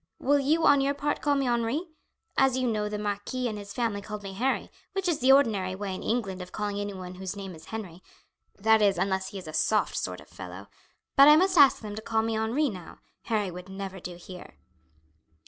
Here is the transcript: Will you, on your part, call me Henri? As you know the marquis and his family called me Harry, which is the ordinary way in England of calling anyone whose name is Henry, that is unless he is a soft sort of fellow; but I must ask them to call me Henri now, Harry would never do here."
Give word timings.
Will 0.17 0.39
you, 0.39 0.65
on 0.65 0.81
your 0.81 0.95
part, 0.95 1.21
call 1.21 1.35
me 1.35 1.45
Henri? 1.47 1.83
As 2.35 2.57
you 2.57 2.67
know 2.67 2.89
the 2.89 2.97
marquis 2.97 3.47
and 3.47 3.55
his 3.55 3.71
family 3.71 4.01
called 4.01 4.23
me 4.23 4.33
Harry, 4.33 4.71
which 4.93 5.07
is 5.07 5.19
the 5.19 5.31
ordinary 5.31 5.75
way 5.75 5.93
in 5.93 6.01
England 6.01 6.41
of 6.41 6.51
calling 6.51 6.79
anyone 6.79 7.13
whose 7.13 7.35
name 7.35 7.53
is 7.53 7.65
Henry, 7.65 8.01
that 8.57 8.81
is 8.81 8.97
unless 8.97 9.27
he 9.27 9.37
is 9.37 9.47
a 9.47 9.53
soft 9.53 9.95
sort 9.95 10.19
of 10.19 10.27
fellow; 10.27 10.65
but 11.15 11.27
I 11.27 11.35
must 11.35 11.55
ask 11.55 11.83
them 11.83 11.93
to 11.93 12.01
call 12.01 12.23
me 12.23 12.35
Henri 12.35 12.67
now, 12.67 12.97
Harry 13.25 13.51
would 13.51 13.69
never 13.69 13.99
do 13.99 14.15
here." 14.15 14.55